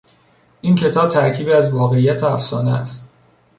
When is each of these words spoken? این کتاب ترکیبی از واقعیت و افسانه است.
این 0.61 0.75
کتاب 0.75 1.09
ترکیبی 1.09 1.53
از 1.53 1.71
واقعیت 1.71 2.23
و 2.23 2.25
افسانه 2.25 2.71
است. 2.73 3.07